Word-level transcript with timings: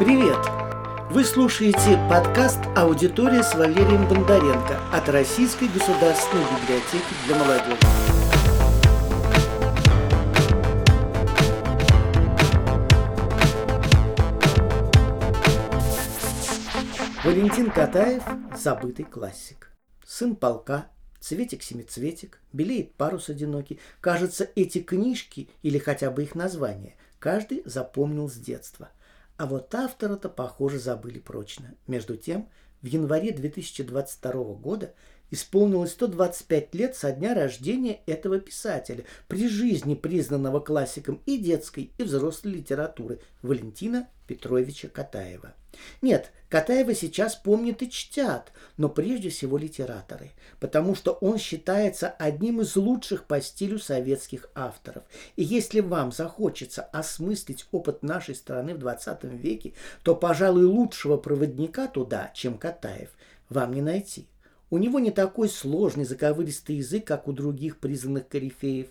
Привет! 0.00 0.38
Вы 1.10 1.24
слушаете 1.24 1.98
подкаст 2.08 2.58
«Аудитория» 2.74 3.42
с 3.42 3.54
Валерием 3.54 4.08
Бондаренко 4.08 4.80
от 4.94 5.06
Российской 5.10 5.68
государственной 5.68 6.42
библиотеки 6.42 7.14
для 7.26 7.36
молодежи. 7.36 7.76
Валентин 17.22 17.70
Катаев– 17.70 18.22
забытый 18.56 19.04
классик. 19.04 19.70
Сын 20.06 20.34
полка, 20.34 20.86
цветик-семицветик, 21.20 22.40
белеет 22.54 22.94
парус 22.94 23.28
одинокий. 23.28 23.78
Кажется, 24.00 24.48
эти 24.56 24.80
книжки, 24.80 25.50
или 25.60 25.76
хотя 25.76 26.10
бы 26.10 26.22
их 26.22 26.34
название, 26.34 26.96
каждый 27.18 27.60
запомнил 27.66 28.30
с 28.30 28.36
детства– 28.36 28.88
а 29.40 29.46
вот 29.46 29.74
автора-то, 29.74 30.28
похоже, 30.28 30.78
забыли 30.78 31.18
прочно. 31.18 31.74
Между 31.86 32.18
тем, 32.18 32.50
в 32.82 32.86
январе 32.86 33.32
2022 33.32 34.32
года 34.56 34.92
исполнилось 35.30 35.92
125 35.92 36.74
лет 36.74 36.96
со 36.96 37.12
дня 37.12 37.34
рождения 37.34 38.00
этого 38.06 38.38
писателя, 38.38 39.04
при 39.28 39.48
жизни 39.48 39.94
признанного 39.94 40.60
классиком 40.60 41.20
и 41.26 41.38
детской, 41.38 41.92
и 41.98 42.02
взрослой 42.02 42.52
литературы 42.52 43.20
Валентина 43.42 44.08
Петровича 44.26 44.88
Катаева. 44.88 45.54
Нет, 46.02 46.32
Катаева 46.48 46.94
сейчас 46.94 47.36
помнят 47.36 47.80
и 47.82 47.90
чтят, 47.90 48.52
но 48.76 48.88
прежде 48.88 49.28
всего 49.28 49.56
литераторы, 49.56 50.32
потому 50.58 50.94
что 50.94 51.12
он 51.12 51.38
считается 51.38 52.08
одним 52.08 52.60
из 52.60 52.74
лучших 52.76 53.24
по 53.24 53.40
стилю 53.40 53.78
советских 53.78 54.48
авторов. 54.54 55.04
И 55.36 55.44
если 55.44 55.80
вам 55.80 56.12
захочется 56.12 56.82
осмыслить 56.82 57.66
опыт 57.70 58.02
нашей 58.02 58.34
страны 58.34 58.74
в 58.74 58.78
20 58.78 59.24
веке, 59.24 59.74
то, 60.02 60.16
пожалуй, 60.16 60.64
лучшего 60.64 61.16
проводника 61.16 61.86
туда, 61.86 62.32
чем 62.34 62.58
Катаев, 62.58 63.10
вам 63.48 63.72
не 63.72 63.82
найти. 63.82 64.26
У 64.70 64.78
него 64.78 64.98
не 64.98 65.10
такой 65.10 65.48
сложный 65.48 66.04
заковыристый 66.04 66.76
язык, 66.76 67.04
как 67.04 67.28
у 67.28 67.32
других 67.32 67.78
признанных 67.78 68.28
корифеев, 68.28 68.88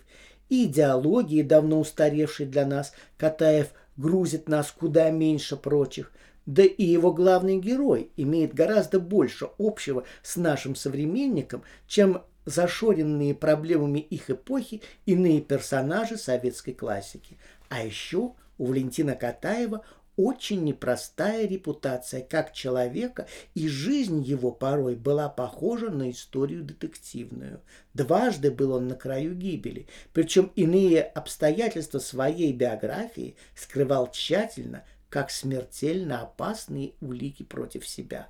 и 0.48 0.66
идеологии, 0.66 1.42
давно 1.42 1.80
устаревшей 1.80 2.46
для 2.46 2.66
нас, 2.66 2.92
Катаев 3.16 3.68
грузит 3.96 4.48
нас 4.48 4.70
куда 4.70 5.10
меньше 5.10 5.56
прочих– 5.56 6.12
да 6.46 6.64
и 6.64 6.84
его 6.84 7.12
главный 7.12 7.58
герой 7.58 8.10
имеет 8.16 8.54
гораздо 8.54 8.98
больше 8.98 9.48
общего 9.58 10.04
с 10.22 10.36
нашим 10.36 10.74
современником, 10.74 11.62
чем 11.86 12.22
зашоренные 12.44 13.34
проблемами 13.34 14.00
их 14.00 14.30
эпохи 14.30 14.82
иные 15.06 15.42
персонажи 15.42 16.16
советской 16.16 16.72
классики. 16.72 17.38
А 17.68 17.84
еще 17.84 18.32
у 18.58 18.66
Валентина 18.66 19.14
Катаева 19.14 19.84
очень 20.20 20.64
непростая 20.64 21.46
репутация 21.46 22.20
как 22.22 22.52
человека, 22.52 23.26
и 23.54 23.68
жизнь 23.68 24.22
его 24.22 24.52
порой 24.52 24.94
была 24.94 25.28
похожа 25.28 25.90
на 25.90 26.10
историю 26.10 26.62
детективную. 26.62 27.60
Дважды 27.94 28.50
был 28.50 28.72
он 28.72 28.88
на 28.88 28.94
краю 28.94 29.34
гибели, 29.34 29.86
причем 30.12 30.52
иные 30.56 31.02
обстоятельства 31.02 31.98
своей 31.98 32.52
биографии 32.52 33.36
скрывал 33.54 34.10
тщательно, 34.10 34.84
как 35.08 35.30
смертельно 35.30 36.20
опасные 36.20 36.92
улики 37.00 37.42
против 37.42 37.86
себя. 37.88 38.28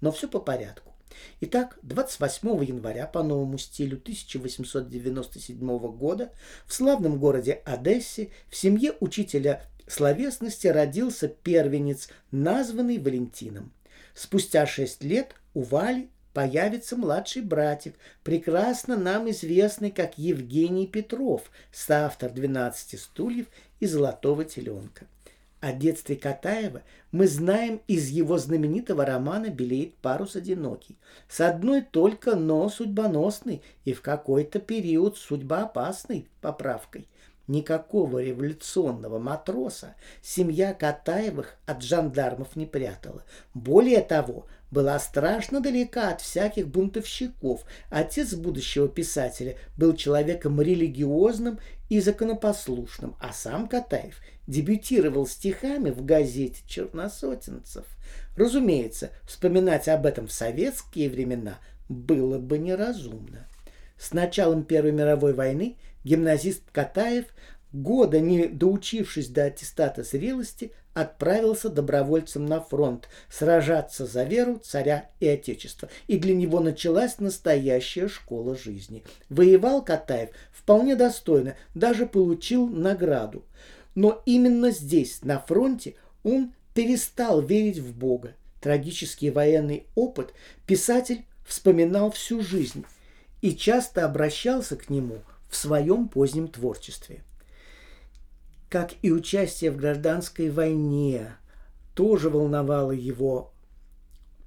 Но 0.00 0.12
все 0.12 0.28
по 0.28 0.38
порядку. 0.38 0.92
Итак, 1.40 1.78
28 1.82 2.64
января 2.64 3.06
по 3.06 3.22
новому 3.22 3.58
стилю 3.58 3.98
1897 3.98 5.78
года 5.96 6.32
в 6.66 6.72
славном 6.72 7.18
городе 7.18 7.62
Одессе 7.64 8.30
в 8.48 8.56
семье 8.56 8.94
учителя 9.00 9.66
словесности 9.86 10.66
родился 10.66 11.28
первенец, 11.28 12.08
названный 12.30 12.98
Валентином. 12.98 13.72
Спустя 14.14 14.66
шесть 14.66 15.02
лет 15.02 15.34
у 15.54 15.62
Вали 15.62 16.08
появится 16.32 16.96
младший 16.96 17.42
братик, 17.42 17.94
прекрасно 18.24 18.96
нам 18.96 19.30
известный 19.30 19.90
как 19.90 20.18
Евгений 20.18 20.86
Петров, 20.86 21.50
соавтор 21.72 22.30
«12 22.30 22.98
стульев» 22.98 23.46
и 23.80 23.86
«Золотого 23.86 24.44
теленка». 24.44 25.06
О 25.60 25.72
детстве 25.72 26.16
Катаева 26.16 26.82
мы 27.12 27.28
знаем 27.28 27.82
из 27.86 28.08
его 28.08 28.36
знаменитого 28.36 29.06
романа 29.06 29.48
«Белеет 29.48 29.94
парус 29.94 30.34
одинокий». 30.34 30.96
С 31.28 31.40
одной 31.40 31.82
только, 31.82 32.34
но 32.34 32.68
судьбоносной 32.68 33.62
и 33.84 33.92
в 33.92 34.02
какой-то 34.02 34.58
период 34.58 35.18
судьбоопасной 35.18 36.26
поправкой. 36.40 37.06
Никакого 37.48 38.22
революционного 38.22 39.18
матроса 39.18 39.96
семья 40.22 40.74
Катаевых 40.74 41.56
от 41.66 41.82
жандармов 41.82 42.54
не 42.54 42.66
прятала. 42.66 43.24
Более 43.52 44.00
того, 44.00 44.46
была 44.72 44.98
страшно 44.98 45.60
далека 45.60 46.10
от 46.10 46.22
всяких 46.22 46.66
бунтовщиков. 46.66 47.64
Отец 47.90 48.34
будущего 48.34 48.88
писателя 48.88 49.56
был 49.76 49.94
человеком 49.94 50.60
религиозным 50.60 51.60
и 51.90 52.00
законопослушным, 52.00 53.14
а 53.20 53.34
сам 53.34 53.68
Катаев 53.68 54.16
дебютировал 54.46 55.26
стихами 55.26 55.90
в 55.90 56.04
газете 56.04 56.62
«Черносотенцев». 56.66 57.84
Разумеется, 58.34 59.10
вспоминать 59.24 59.88
об 59.88 60.06
этом 60.06 60.26
в 60.26 60.32
советские 60.32 61.10
времена 61.10 61.58
было 61.90 62.38
бы 62.38 62.56
неразумно. 62.56 63.46
С 63.98 64.12
началом 64.12 64.64
Первой 64.64 64.92
мировой 64.92 65.34
войны 65.34 65.76
гимназист 66.04 66.62
Катаев, 66.72 67.26
года 67.72 68.20
не 68.20 68.46
доучившись 68.46 69.28
до 69.28 69.44
аттестата 69.44 70.02
зрелости, 70.02 70.72
отправился 70.94 71.68
добровольцем 71.70 72.44
на 72.44 72.60
фронт 72.60 73.08
сражаться 73.30 74.06
за 74.06 74.24
веру 74.24 74.58
царя 74.58 75.10
и 75.20 75.26
отечества. 75.26 75.88
И 76.06 76.18
для 76.18 76.34
него 76.34 76.60
началась 76.60 77.18
настоящая 77.18 78.08
школа 78.08 78.56
жизни. 78.56 79.02
Воевал 79.30 79.82
Катаев 79.82 80.30
вполне 80.52 80.96
достойно, 80.96 81.56
даже 81.74 82.06
получил 82.06 82.68
награду. 82.68 83.44
Но 83.94 84.22
именно 84.26 84.70
здесь, 84.70 85.22
на 85.22 85.38
фронте, 85.38 85.94
он 86.22 86.52
перестал 86.74 87.40
верить 87.40 87.78
в 87.78 87.96
Бога. 87.96 88.34
Трагический 88.60 89.30
военный 89.30 89.86
опыт 89.94 90.32
писатель 90.66 91.24
вспоминал 91.44 92.10
всю 92.10 92.42
жизнь 92.42 92.84
и 93.40 93.54
часто 93.54 94.04
обращался 94.04 94.76
к 94.76 94.88
нему 94.88 95.18
в 95.52 95.56
своем 95.56 96.08
позднем 96.08 96.48
творчестве– 96.48 97.22
как 98.72 98.92
и 99.02 99.12
участие 99.12 99.70
в 99.70 99.76
гражданской 99.76 100.48
войне, 100.48 101.36
тоже 101.94 102.30
волновало 102.30 102.92
его 102.92 103.52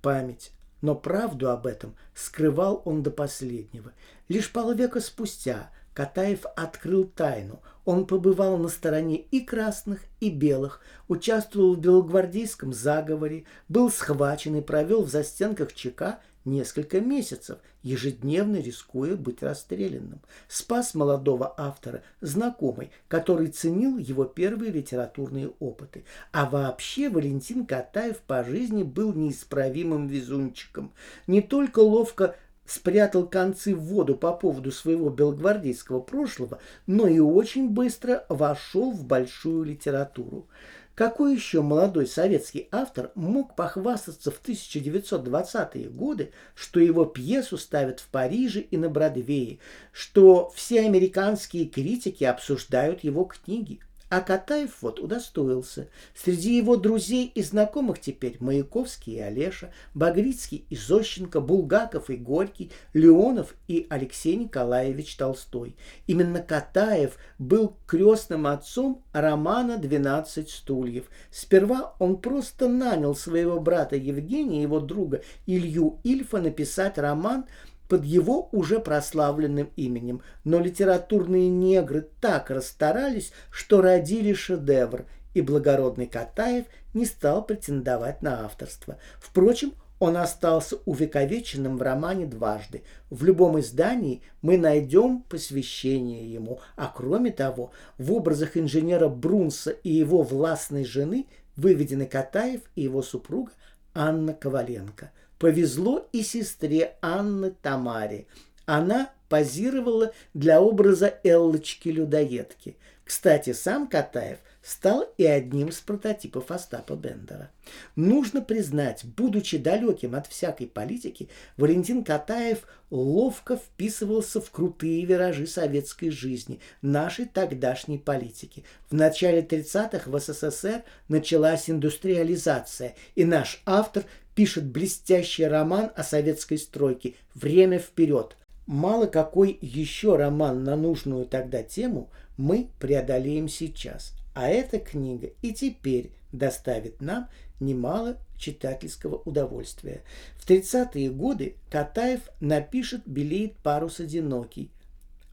память. 0.02 0.52
Но 0.82 0.96
правду 0.96 1.52
об 1.52 1.68
этом 1.68 1.96
скрывал 2.16 2.82
он 2.86 3.04
до 3.04 3.12
последнего. 3.12 3.92
Лишь 4.28 4.52
полвека 4.52 5.00
спустя 5.00 5.70
Катаев 5.94 6.48
открыл 6.56 7.04
тайну. 7.04 7.62
Он 7.86 8.08
побывал 8.08 8.58
на 8.58 8.68
стороне 8.68 9.18
и 9.18 9.42
красных, 9.42 10.02
и 10.20 10.32
белых, 10.32 10.82
участвовал 11.08 11.76
в 11.76 11.80
белогвардейском 11.80 12.74
заговоре, 12.74 13.46
был 13.70 13.92
схвачен 13.92 14.56
и 14.56 14.62
провел 14.62 15.04
в 15.04 15.10
застенках 15.12 15.72
ЧК 15.76 16.20
несколько 16.46 17.02
месяцев, 17.02 17.60
ежедневно 17.82 18.58
рискуя 18.58 19.16
быть 19.16 19.44
расстрелянным. 19.44 20.22
Спас 20.48 20.94
молодого 20.96 21.54
автора 21.58 22.04
знакомый, 22.22 22.92
который 23.08 23.48
ценил 23.48 23.98
его 23.98 24.26
первые 24.26 24.72
литературные 24.72 25.52
опыты. 25.60 26.06
А 26.32 26.50
вообще 26.50 27.10
Валентин 27.10 27.66
Катаев 27.66 28.20
по 28.20 28.44
жизни 28.44 28.84
был 28.84 29.14
неисправимым 29.14 30.08
везунчиком. 30.08 30.94
Не 31.28 31.42
только 31.42 31.80
ловко 31.80 32.36
спрятал 32.66 33.28
концы 33.28 33.76
в 33.76 33.82
воду 33.82 34.16
по 34.16 34.34
поводу 34.34 34.72
своего 34.72 35.10
белогвардейского 35.10 36.00
прошлого, 36.00 36.60
но 36.88 37.08
и 37.08 37.20
очень 37.20 37.70
быстро 37.70 38.26
вошел 38.30 38.92
в 38.92 39.06
большую 39.06 39.64
литературу. 39.64 40.48
Какой 40.96 41.36
еще 41.36 41.62
молодой 41.62 42.08
советский 42.08 42.70
автор 42.72 43.12
мог 43.16 43.58
похвастаться 43.58 44.32
в 44.32 44.42
1920-е 44.42 45.90
годы, 45.90 46.32
что 46.56 46.80
его 46.80 47.04
пьесу 47.04 47.58
ставят 47.58 48.00
в 48.00 48.08
Париже 48.08 48.62
и 48.62 48.78
на 48.78 48.90
Бродвее, 48.90 49.60
что 49.92 50.50
все 50.56 50.86
американские 50.86 51.66
критики 51.66 52.24
обсуждают 52.24 53.04
его 53.04 53.26
книги? 53.26 53.82
А 54.08 54.22
Катаев 54.22 54.78
вот 54.82 55.00
удостоился. 55.00 55.90
Среди 56.14 56.56
его 56.56 56.76
друзей 56.76 57.32
и 57.34 57.42
знакомых 57.42 58.00
теперь 58.00 58.38
Маяковский 58.40 59.16
и 59.16 59.20
Олеша, 59.20 59.72
Багрицкий 59.96 60.66
и 60.70 60.76
Зощенко, 60.76 61.42
Булгаков 61.42 62.12
и 62.12 62.16
Горький, 62.16 62.72
Леонов 62.94 63.56
и 63.68 63.88
Алексей 63.90 64.36
Николаевич 64.36 65.16
Толстой. 65.16 65.76
Именно 66.06 66.42
Катаев 66.42 67.18
был 67.40 67.78
крестным 67.88 68.46
отцом 68.46 69.04
романа 69.12 69.80
«12 69.82 70.50
стульев». 70.50 71.06
Сперва 71.32 71.96
он 71.98 72.18
просто 72.18 72.68
нанял 72.68 73.16
своего 73.16 73.60
брата 73.60 73.96
Евгения, 73.96 74.62
его 74.62 74.80
друга 74.80 75.24
Илью 75.48 76.00
Ильфа 76.04 76.38
написать 76.38 77.00
роман– 77.00 77.46
под 77.88 78.04
его 78.04 78.50
уже 78.52 78.80
прославленным 78.80 79.70
именем, 79.76 80.22
но 80.44 80.60
литературные 80.60 81.50
негры 81.50 82.08
так 82.22 82.50
расстарались, 82.50 83.32
что 83.52 83.82
родили 83.82 84.34
шедевр 84.34 85.06
и 85.34 85.42
благородный 85.42 86.08
Катаев 86.08 86.66
не 86.94 87.06
стал 87.06 87.46
претендовать 87.46 88.22
на 88.22 88.46
авторство. 88.46 88.98
Впрочем, 89.20 89.74
он 90.00 90.18
остался 90.18 90.78
увековеченным 90.86 91.78
в 91.78 91.82
романе 91.82 92.26
дважды. 92.26 92.84
В 93.10 93.24
любом 93.24 93.60
издании 93.60 94.22
мы 94.42 94.58
найдем 94.58 95.22
посвящение 95.24 96.32
ему, 96.32 96.60
а 96.76 96.92
кроме 96.94 97.32
того, 97.32 97.72
в 97.98 98.12
образах 98.12 98.58
инженера 98.58 99.08
Брунса 99.08 99.72
и 99.72 99.90
его 99.90 100.22
властной 100.22 100.84
жены 100.84 101.28
выведены 101.56 102.06
Катаев 102.06 102.62
и 102.76 102.82
его 102.84 103.02
супруга 103.02 103.52
Анна 103.94 104.34
Коваленко. 104.34 105.12
Повезло 105.38 106.08
и 106.12 106.24
сестре 106.24 106.96
Анны 107.02 107.54
Тамаре. 107.62 108.26
Она 108.66 109.12
позировала 109.30 110.14
для 110.34 110.62
образа 110.62 111.20
Эллочки-людоедки. 111.24 112.78
Кстати, 113.04 113.54
сам 113.54 113.88
Катаев– 113.88 114.40
стал 114.66 115.08
и 115.20 115.26
одним 115.26 115.68
из 115.68 115.80
прототипов 115.80 116.50
Остапа 116.50 116.94
Бендера. 116.94 117.52
Нужно 117.96 118.42
признать, 118.42 119.06
будучи 119.06 119.60
далеким 119.60 120.16
от 120.16 120.26
всякой 120.26 120.66
политики, 120.66 121.30
Валентин 121.56 122.04
Катаев 122.04 122.64
ловко 122.90 123.58
вписывался 123.58 124.42
в 124.42 124.50
крутые 124.50 125.06
виражи 125.06 125.46
советской 125.46 126.10
жизни, 126.10 126.60
нашей 126.82 127.26
тогдашней 127.26 128.00
политики. 128.00 128.64
В 128.90 128.96
начале 128.96 129.42
30-х 129.42 130.10
в 130.10 130.20
СССР 130.20 130.84
началась 131.10 131.70
индустриализация, 131.70 132.96
и 133.14 133.24
наш 133.24 133.62
автор 133.68 134.04
пишет 134.36 134.66
блестящий 134.66 135.46
роман 135.46 135.92
о 135.96 136.04
советской 136.04 136.58
стройке 136.58 137.16
«Время 137.34 137.80
вперед», 137.80 138.38
Мало 138.66 139.06
какой 139.06 139.60
еще 139.62 140.16
роман 140.16 140.64
на 140.64 140.76
нужную 140.76 141.26
тогда 141.26 141.62
тему 141.62 142.10
мы 142.36 142.70
преодолеем 142.80 143.48
сейчас. 143.48 144.14
А 144.34 144.48
эта 144.48 144.80
книга 144.80 145.30
и 145.44 145.54
теперь 145.54 146.12
доставит 146.32 147.00
нам 147.00 147.30
немало 147.60 148.18
читательского 148.38 149.22
удовольствия. 149.24 150.02
В 150.38 150.50
30-е 150.50 151.12
годы 151.12 151.56
Катаев 151.70 152.22
напишет 152.42 153.04
«Белеет 153.06 153.56
парус 153.58 154.00
одинокий». 154.00 154.72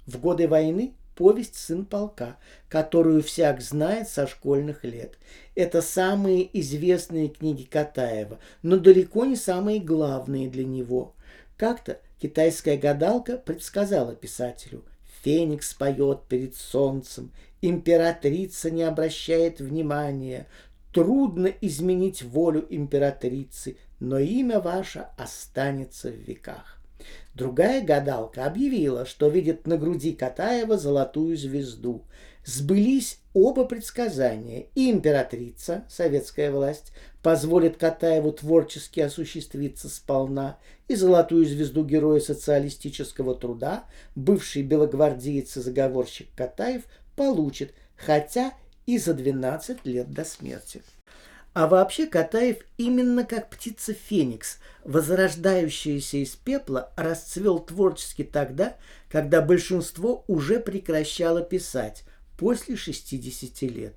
В 0.06 0.20
годы 0.20 0.46
войны 0.46 0.94
повесть 1.23 1.55
«Сын 1.55 1.85
полка», 1.85 2.37
которую 2.69 3.23
всяк 3.23 3.61
знает 3.61 4.09
со 4.09 4.27
школьных 4.27 4.83
лет. 4.83 5.19
Это 5.55 5.81
самые 5.81 6.49
известные 6.61 7.29
книги 7.29 7.63
Катаева, 7.63 8.41
но 8.63 8.77
далеко 8.77 9.25
не 9.25 9.37
самые 9.37 9.79
главные 9.79 10.49
для 10.49 10.65
него. 10.65 11.15
Как-то 11.57 12.01
китайская 12.21 12.77
гадалка 12.77 13.37
предсказала 13.37 14.17
писателю 14.17 14.83
«Феникс 15.23 15.75
поет 15.75 16.23
перед 16.29 16.57
солнцем, 16.57 17.31
Императрица 17.65 18.73
не 18.73 18.83
обращает 18.83 19.61
внимания. 19.61 20.49
Трудно 20.93 21.47
изменить 21.47 22.23
волю 22.25 22.67
императрицы, 22.69 23.77
но 24.01 24.19
имя 24.19 24.59
ваше 24.59 25.07
останется 25.17 26.11
в 26.11 26.17
веках. 26.17 26.81
Другая 27.34 27.82
гадалка 27.82 28.44
объявила, 28.44 29.06
что 29.06 29.29
видит 29.29 29.67
на 29.67 29.79
груди 29.79 30.12
Катаева 30.12 30.76
золотую 30.76 31.37
звезду. 31.37 32.05
Сбылись 32.44 33.20
оба 33.32 33.64
предсказания, 33.64 34.67
и 34.75 34.90
императрица, 34.90 35.84
советская 35.88 36.50
власть, 36.50 36.93
позволит 37.23 37.79
Катаеву 37.79 38.32
творчески 38.32 39.00
осуществиться 39.00 39.88
сполна, 39.88 40.58
и 40.88 40.94
золотую 40.94 41.46
звезду 41.46 41.84
героя 41.84 42.20
социалистического 42.20 43.35
труда, 43.35 43.85
бывший 44.14 44.62
белогвардеец 44.62 45.56
и 45.56 45.61
заговорщик 45.61 46.28
Катаев, 46.37 46.82
получит, 47.17 47.73
хотя 47.96 48.52
и 48.85 48.99
за 48.99 49.14
12 49.14 49.87
лет 49.87 50.11
до 50.11 50.25
смерти. 50.25 50.82
А 51.54 51.66
вообще 51.66 52.06
Катаев 52.06 52.58
именно 52.78 53.25
как 53.25 53.50
птица 53.50 53.93
Феникс, 53.93 54.58
возрождающаяся 54.84 56.16
из 56.19 56.31
пепла, 56.31 56.93
расцвел 56.96 57.58
творчески 57.58 58.25
тогда, 58.25 58.76
когда 59.10 59.43
большинство 59.43 60.25
уже 60.28 60.60
прекращало 60.60 61.43
писать, 61.43 62.04
после 62.38 62.76
60 62.76 63.62
лет. 63.70 63.94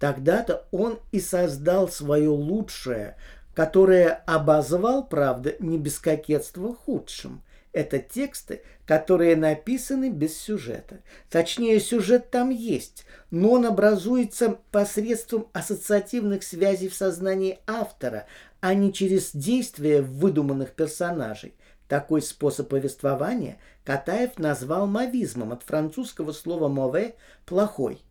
Тогда-то 0.00 0.66
он 0.72 0.98
и 1.12 1.20
создал 1.20 1.88
свое 1.88 2.28
лучшее, 2.28 3.16
которое 3.58 4.22
обозвал, 4.24 5.08
правда, 5.08 5.56
не 5.58 5.78
без 5.78 5.98
кокетства 5.98 6.72
худшим. 6.72 7.42
Это 7.72 7.98
тексты, 7.98 8.62
которые 8.86 9.34
написаны 9.34 10.10
без 10.10 10.38
сюжета. 10.38 11.00
Точнее, 11.28 11.80
сюжет 11.80 12.30
там 12.30 12.50
есть, 12.50 13.04
но 13.32 13.50
он 13.50 13.66
образуется 13.66 14.60
посредством 14.70 15.48
ассоциативных 15.54 16.44
связей 16.44 16.88
в 16.88 16.94
сознании 16.94 17.58
автора, 17.66 18.26
а 18.60 18.74
не 18.74 18.92
через 18.92 19.34
действия 19.34 20.02
выдуманных 20.02 20.70
персонажей. 20.70 21.52
Такой 21.88 22.22
способ 22.22 22.68
повествования 22.68 23.58
Катаев 23.82 24.38
назвал 24.38 24.86
мовизмом 24.86 25.50
от 25.50 25.64
французского 25.64 26.30
слова 26.30 26.68
«мове»– 26.68 27.16
«плохой». 27.44 28.02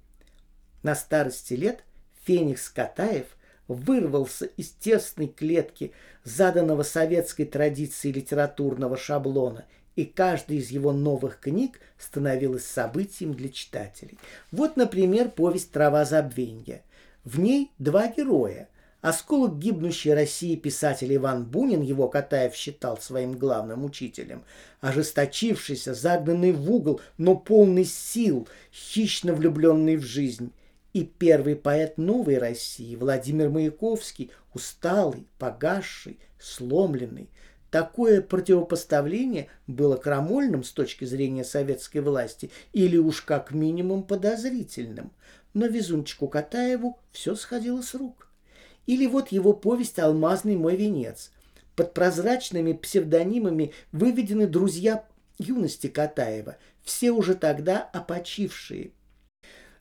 На 0.84 0.94
старости 0.94 1.54
лет 1.54 1.86
Феникс 2.26 2.68
Катаев 2.68 3.28
вырвался 3.68 4.46
из 4.46 4.70
тесной 4.70 5.28
клетки 5.28 5.92
заданного 6.24 6.84
советской 6.84 7.46
традицией 7.46 8.14
литературного 8.14 8.98
шаблона, 8.98 9.66
и 9.96 10.06
каждая 10.06 10.58
из 10.60 10.70
его 10.70 10.92
новых 10.92 11.40
книг 11.40 11.80
становилась 11.98 12.66
событием 12.66 13.34
для 13.34 13.50
читателей. 13.50 14.18
Вот, 14.52 14.78
например, 14.78 15.30
повесть 15.30 15.72
«Трава 15.72 16.06
забвенья». 16.06 16.84
В 17.24 17.40
ней 17.40 17.72
два 17.78 18.08
героя. 18.08 18.70
Осколок 19.02 19.60
гибнущей 19.60 20.14
России 20.14 20.56
писатель 20.56 21.14
Иван 21.16 21.46
Бунин, 21.46 21.82
его 21.82 22.08
Катаев 22.08 22.56
считал 22.56 22.98
своим 22.98 23.34
главным 23.34 23.86
учителем, 23.86 24.44
ожесточившийся, 24.82 25.94
загнанный 25.94 26.52
в 26.52 26.72
угол, 26.72 27.00
но 27.18 27.36
полный 27.36 27.86
сил, 27.86 28.48
хищно 28.72 29.34
влюбленный 29.34 29.98
в 29.98 30.04
жизнь– 30.04 30.52
и 30.94 31.04
первый 31.04 31.56
поэт 31.56 31.98
новой 31.98 32.38
России 32.38 32.96
Владимир 32.96 33.50
Маяковский, 33.50 34.32
усталый, 34.54 35.28
погасший, 35.38 36.20
сломленный. 36.40 37.30
Такое 37.70 38.22
противопоставление 38.22 39.50
было 39.68 39.98
крамольным 39.98 40.64
с 40.64 40.72
точки 40.72 41.06
зрения 41.06 41.44
советской 41.44 42.00
власти 42.00 42.50
или 42.72 42.98
уж 42.98 43.22
как 43.22 43.52
минимум 43.52 44.04
подозрительным. 44.04 45.12
Но 45.54 45.68
везунчику 45.68 46.28
Катаеву 46.28 46.98
все 47.12 47.36
сходило 47.36 47.82
с 47.82 47.94
рук. 47.94 48.30
Или 48.86 49.06
вот 49.06 49.30
его 49.30 49.54
повесть 49.54 50.00
«Алмазный 50.00 50.56
мой 50.56 50.76
венец». 50.76 51.32
Под 51.76 51.94
прозрачными 51.94 52.74
псевдонимами 52.74 53.74
выведены 53.92 54.48
друзья 54.48 55.06
юности 55.38 55.88
Катаева, 55.88 56.58
все 56.84 57.12
уже 57.12 57.36
тогда 57.36 57.82
опочившие, 57.94 58.92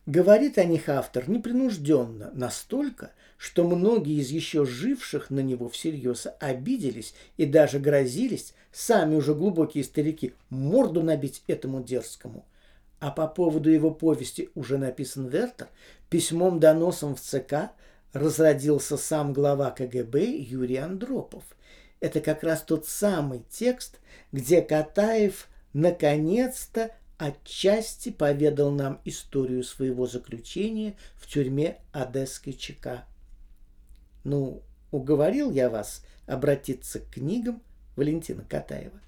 Говорит 0.06 0.56
о 0.56 0.64
них 0.64 0.88
автор 0.88 1.28
непринужденно, 1.28 2.30
настолько, 2.32 3.10
что 3.36 3.64
многие 3.66 4.20
из 4.20 4.30
еще 4.30 4.64
живших 4.64 5.30
на 5.30 5.40
него 5.40 5.68
всерьез 5.68 6.28
обиделись 6.38 7.12
и 7.36 7.44
даже 7.44 7.80
грозились, 7.80 8.54
сами 8.70 9.16
уже 9.16 9.34
глубокие 9.34 9.82
старики, 9.82 10.34
морду 10.48 11.02
набить 11.02 11.42
этому 11.48 11.82
дерзкому. 11.82 12.46
А 13.00 13.10
по 13.10 13.26
поводу 13.26 13.68
его 13.68 13.90
повести 13.90 14.48
уже 14.54 14.78
написан 14.78 15.26
Вертер, 15.26 15.66
письмом-доносом 16.08 17.16
в 17.16 17.20
ЦК 17.20 17.72
разродился 18.12 18.96
сам 18.96 19.32
глава 19.32 19.72
КГБ 19.72 20.24
Юрий 20.24 20.76
Андропов. 20.76 21.42
Это 21.98 22.20
как 22.20 22.44
раз 22.44 22.62
тот 22.62 22.86
самый 22.86 23.42
текст, 23.50 23.98
где 24.30 24.62
Катаев 24.62 25.48
наконец-то 25.72 26.92
отчасти 27.18 28.10
поведал 28.10 28.70
нам 28.70 29.00
историю 29.04 29.64
своего 29.64 30.06
заключения 30.06 30.96
в 31.16 31.26
тюрьме 31.26 31.78
Одесской 31.92 32.52
ЧК. 32.52 33.06
Ну, 34.24 34.62
уговорил 34.90 35.50
я 35.50 35.70
вас 35.70 36.04
обратиться 36.26 37.00
к 37.00 37.10
книгам 37.10 37.62
Валентина 37.96 38.44
Катаева. 38.44 39.00